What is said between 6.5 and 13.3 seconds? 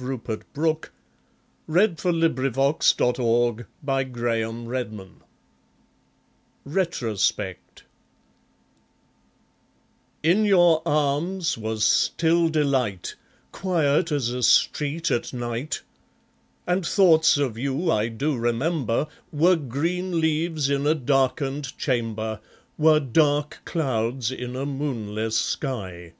Retrospect In your arms was still delight,